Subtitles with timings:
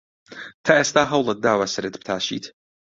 [0.65, 2.45] تا ئێستا هەوڵت داوە سەرت بتاشیت؟